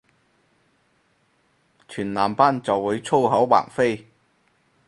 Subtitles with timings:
[1.87, 4.07] 全男班就會粗口橫飛